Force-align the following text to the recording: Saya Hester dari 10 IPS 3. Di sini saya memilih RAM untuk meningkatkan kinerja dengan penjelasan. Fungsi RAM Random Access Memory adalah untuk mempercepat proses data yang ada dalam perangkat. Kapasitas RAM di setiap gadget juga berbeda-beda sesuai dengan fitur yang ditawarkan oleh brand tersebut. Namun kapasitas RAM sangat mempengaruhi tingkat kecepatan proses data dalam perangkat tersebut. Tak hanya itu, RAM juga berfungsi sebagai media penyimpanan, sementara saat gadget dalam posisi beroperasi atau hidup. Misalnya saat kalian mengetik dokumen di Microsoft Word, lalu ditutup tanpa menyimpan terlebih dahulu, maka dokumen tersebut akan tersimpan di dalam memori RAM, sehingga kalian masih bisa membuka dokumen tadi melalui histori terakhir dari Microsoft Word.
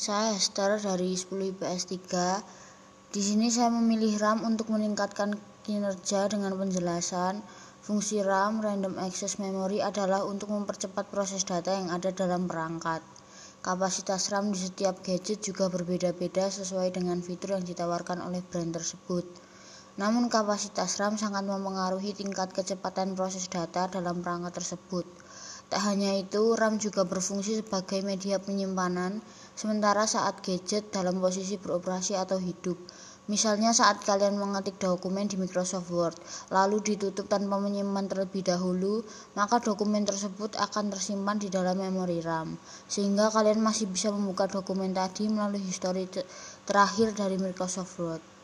Saya 0.00 0.32
Hester 0.32 0.80
dari 0.80 1.12
10 1.12 1.60
IPS 1.60 1.92
3. 1.92 3.12
Di 3.12 3.20
sini 3.20 3.52
saya 3.52 3.68
memilih 3.68 4.16
RAM 4.16 4.48
untuk 4.48 4.72
meningkatkan 4.72 5.36
kinerja 5.60 6.24
dengan 6.24 6.56
penjelasan. 6.56 7.44
Fungsi 7.84 8.24
RAM 8.24 8.64
Random 8.64 8.96
Access 8.96 9.36
Memory 9.36 9.84
adalah 9.84 10.24
untuk 10.24 10.56
mempercepat 10.56 11.12
proses 11.12 11.44
data 11.44 11.76
yang 11.76 11.92
ada 11.92 12.16
dalam 12.16 12.48
perangkat. 12.48 13.04
Kapasitas 13.60 14.32
RAM 14.32 14.56
di 14.56 14.64
setiap 14.64 15.04
gadget 15.04 15.44
juga 15.44 15.68
berbeda-beda 15.68 16.48
sesuai 16.48 16.96
dengan 16.96 17.20
fitur 17.20 17.60
yang 17.60 17.64
ditawarkan 17.68 18.24
oleh 18.24 18.40
brand 18.40 18.72
tersebut. 18.72 19.28
Namun 20.00 20.32
kapasitas 20.32 20.96
RAM 20.96 21.20
sangat 21.20 21.44
mempengaruhi 21.44 22.16
tingkat 22.16 22.56
kecepatan 22.56 23.12
proses 23.12 23.52
data 23.52 23.84
dalam 23.84 24.24
perangkat 24.24 24.64
tersebut. 24.64 25.04
Tak 25.70 25.86
hanya 25.86 26.18
itu, 26.18 26.58
RAM 26.58 26.82
juga 26.82 27.06
berfungsi 27.06 27.62
sebagai 27.62 28.02
media 28.02 28.42
penyimpanan, 28.42 29.22
sementara 29.54 30.02
saat 30.02 30.42
gadget 30.42 30.90
dalam 30.90 31.22
posisi 31.22 31.62
beroperasi 31.62 32.18
atau 32.18 32.42
hidup. 32.42 32.74
Misalnya 33.30 33.70
saat 33.70 34.02
kalian 34.02 34.34
mengetik 34.34 34.82
dokumen 34.82 35.30
di 35.30 35.38
Microsoft 35.38 35.94
Word, 35.94 36.18
lalu 36.50 36.82
ditutup 36.82 37.30
tanpa 37.30 37.62
menyimpan 37.62 38.10
terlebih 38.10 38.42
dahulu, 38.42 39.06
maka 39.38 39.62
dokumen 39.62 40.02
tersebut 40.02 40.58
akan 40.58 40.90
tersimpan 40.90 41.38
di 41.38 41.46
dalam 41.46 41.78
memori 41.78 42.18
RAM, 42.18 42.58
sehingga 42.90 43.30
kalian 43.30 43.62
masih 43.62 43.86
bisa 43.86 44.10
membuka 44.10 44.50
dokumen 44.50 44.90
tadi 44.90 45.30
melalui 45.30 45.62
histori 45.62 46.10
terakhir 46.66 47.14
dari 47.14 47.38
Microsoft 47.38 47.94
Word. 48.02 48.39